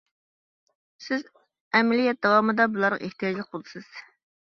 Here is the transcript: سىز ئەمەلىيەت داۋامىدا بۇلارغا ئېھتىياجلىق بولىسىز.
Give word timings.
سىز 1.09 1.27
ئەمەلىيەت 1.81 2.25
داۋامىدا 2.29 2.69
بۇلارغا 2.75 3.03
ئېھتىياجلىق 3.07 3.57
بولىسىز. 3.57 3.97